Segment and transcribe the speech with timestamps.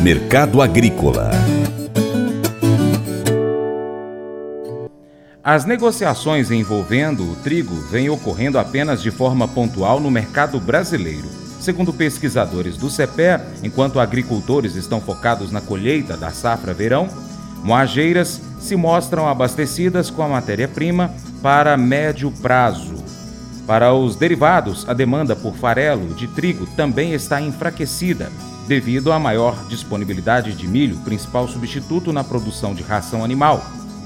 [0.00, 1.30] Mercado Agrícola
[5.42, 11.28] As negociações envolvendo o trigo vêm ocorrendo apenas de forma pontual no mercado brasileiro.
[11.60, 17.08] Segundo pesquisadores do CEPE, enquanto agricultores estão focados na colheita da safra verão,
[17.64, 21.10] moageiras se mostram abastecidas com a matéria-prima
[21.42, 22.96] para médio prazo.
[23.66, 28.30] Para os derivados, a demanda por farelo de trigo também está enfraquecida,
[28.68, 33.64] devido à maior disponibilidade de milho, principal substituto na produção de ração animal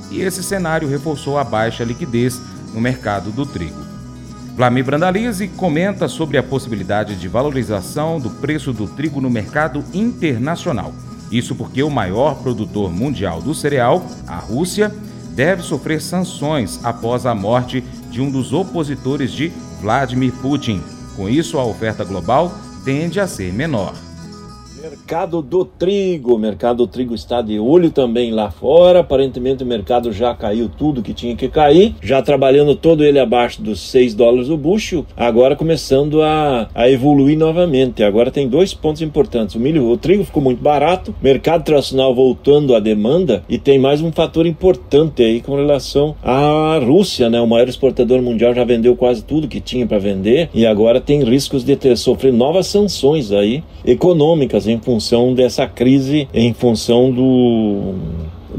[0.09, 2.41] e esse cenário reforçou a baixa liquidez
[2.73, 3.81] no mercado do trigo.
[4.55, 10.93] Vlamir Brandalize comenta sobre a possibilidade de valorização do preço do trigo no mercado internacional.
[11.31, 14.95] Isso porque o maior produtor mundial do cereal, a Rússia,
[15.35, 20.83] deve sofrer sanções após a morte de um dos opositores de Vladimir Putin.
[21.17, 22.53] Com isso, a oferta global
[22.85, 23.95] tende a ser menor.
[24.83, 26.35] Mercado do trigo.
[26.35, 28.99] O mercado do trigo está de olho também lá fora.
[28.99, 31.95] Aparentemente o mercado já caiu tudo que tinha que cair.
[32.03, 35.07] Já trabalhando todo ele abaixo dos 6 dólares o bucho.
[35.17, 38.03] Agora começando a, a evoluir novamente.
[38.03, 39.55] Agora tem dois pontos importantes.
[39.55, 41.15] O milho, o trigo ficou muito barato.
[41.23, 43.45] Mercado tradicional voltando à demanda.
[43.49, 47.41] E tem mais um fator importante aí com relação à Rússia, né?
[47.41, 50.51] O maior exportador mundial já vendeu quase tudo que tinha para vender.
[50.53, 56.29] E agora tem riscos de ter sofrer novas sanções aí econômicas em função dessa crise,
[56.33, 57.95] em função do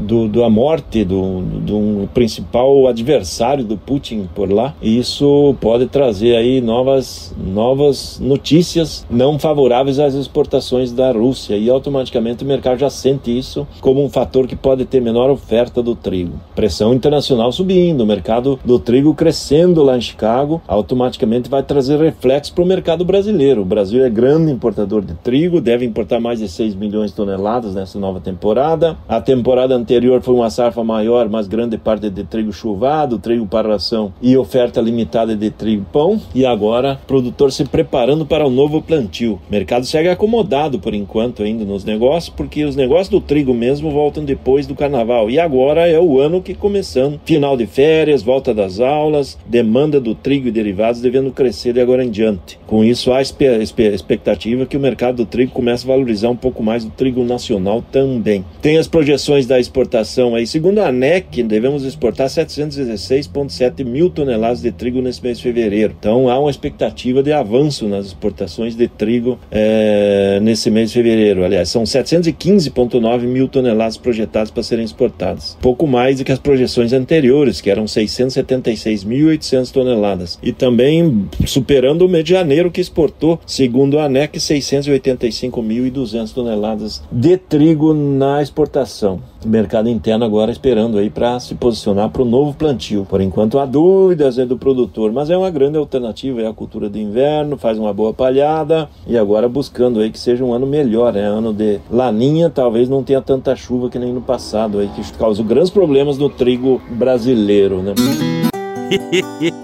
[0.04, 4.74] do, da morte do, do principal adversário do Putin por lá.
[4.80, 11.68] E isso pode trazer aí novas, novas notícias não favoráveis às exportações da Rússia e
[11.68, 15.94] automaticamente o mercado já sente isso como um fator que pode ter menor oferta do
[15.94, 16.38] trigo.
[16.54, 22.52] Pressão internacional subindo, o mercado do trigo crescendo lá em Chicago, automaticamente vai trazer reflexo
[22.52, 23.62] para o mercado brasileiro.
[23.62, 27.74] O Brasil é grande importador de trigo, deve importar mais de 6 milhões de toneladas
[27.74, 28.96] nessa nova temporada.
[29.08, 33.68] A temporada anterior foi uma safra maior, mas grande parte de trigo chuvado, trigo para
[33.68, 36.20] ração e oferta limitada de trigo pão.
[36.34, 39.40] E agora, produtor se preparando para o um novo plantio.
[39.48, 43.90] O mercado segue acomodado por enquanto ainda nos negócios, porque os negócios do trigo mesmo
[43.90, 45.30] voltam depois do carnaval.
[45.30, 47.20] E agora é o ano que começando.
[47.24, 52.04] Final de férias, volta das aulas, demanda do trigo e derivados devendo crescer de agora
[52.04, 52.58] em diante.
[52.66, 56.84] Com isso, há expectativa que o mercado do trigo comece a valorizar um pouco mais
[56.84, 58.44] do trigo nacional também.
[58.60, 60.46] Tem as projeções da exportação aí.
[60.46, 65.96] Segundo a ANEC, devemos exportar 716,7 mil toneladas de trigo nesse mês de fevereiro.
[65.98, 71.44] Então há uma expectativa de avanço nas exportações de trigo é, nesse mês de fevereiro.
[71.44, 75.58] Aliás, são 715,9 mil toneladas projetadas para serem exportadas.
[75.60, 80.38] Pouco mais do que as projeções anteriores, que eram 676.800 toneladas.
[80.40, 87.36] E também superando o mês de janeiro, que exportou, segundo a ANEC, 685.200 toneladas de
[87.36, 93.06] trigo na exportação mercado interno agora esperando aí para se posicionar para o novo plantio.
[93.08, 96.90] Por enquanto há dúvidas né, do produtor, mas é uma grande alternativa, é a cultura
[96.90, 101.14] de inverno, faz uma boa palhada e agora buscando aí que seja um ano melhor,
[101.14, 101.22] né?
[101.22, 105.44] Ano de laninha, talvez não tenha tanta chuva que nem no passado aí que causou
[105.44, 107.94] grandes problemas no trigo brasileiro, né?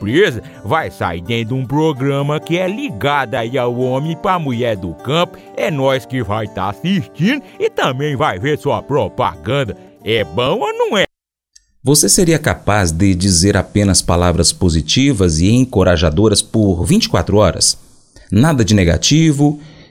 [0.63, 4.93] vai sair dentro de um programa que é ligado aí ao homem para mulher do
[4.93, 5.37] campo.
[5.55, 9.75] É nós que vai estar tá assistindo e também vai ver sua propaganda.
[10.03, 11.05] É bom ou não é?
[11.83, 17.77] Você seria capaz de dizer apenas palavras positivas e encorajadoras por 24 horas?
[18.31, 19.59] Nada de negativo,